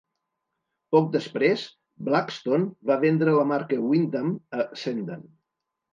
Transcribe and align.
Poc 0.95 1.09
després, 1.15 1.65
Blackstone 2.09 2.89
va 2.93 2.99
vendre 3.07 3.37
la 3.39 3.47
marca 3.53 3.81
Wyndham 3.91 4.33
a 4.63 4.67
Cendant. 4.87 5.29